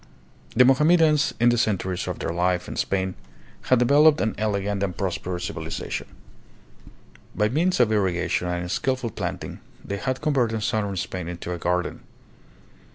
The 0.55 0.65
Mohammedans, 0.65 1.35
in 1.39 1.49
the 1.49 1.59
centuries 1.59 2.07
of 2.07 2.17
their 2.17 2.33
life 2.33 2.67
in 2.67 2.75
Spain, 2.75 3.13
had 3.69 3.77
developed 3.77 4.19
an 4.19 4.33
elegant 4.35 4.81
and 4.81 4.97
prosperous 4.97 5.47
civiliza 5.47 5.91
tion. 5.91 6.07
By 7.35 7.49
means 7.49 7.79
of 7.79 7.91
irrigation 7.91 8.47
and 8.47 8.71
skillful 8.71 9.11
planting, 9.11 9.59
they 9.85 9.97
had 9.97 10.19
converted 10.19 10.63
southern 10.63 10.97
Spain 10.97 11.27
into 11.27 11.53
a 11.53 11.59
garden. 11.59 12.01